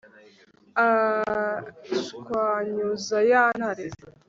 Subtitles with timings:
[0.87, 3.85] ashwanyuza ya ntare